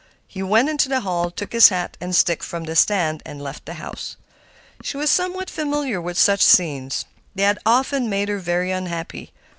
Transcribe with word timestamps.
He 0.27 0.41
went 0.41 0.67
into 0.67 0.89
the 0.89 1.01
hall, 1.01 1.29
took 1.29 1.53
his 1.53 1.69
hat 1.69 1.95
and 2.01 2.15
stick 2.15 2.41
from 2.41 2.63
the 2.63 2.75
stand, 2.75 3.21
and 3.23 3.39
left 3.39 3.67
the 3.67 3.75
house. 3.75 4.17
She 4.81 4.97
was 4.97 5.11
somewhat 5.11 5.47
familiar 5.51 6.01
with 6.01 6.17
such 6.17 6.41
scenes. 6.41 7.05
They 7.35 7.43
had 7.43 7.59
often 7.67 8.09
made 8.09 8.27
her 8.27 8.39
very 8.39 8.71
unhappy. 8.71 9.31